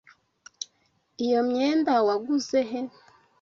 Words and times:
Iyo 1.25 1.39
myenda 1.49 1.93
waguze 2.07 2.59
he? 2.69 2.81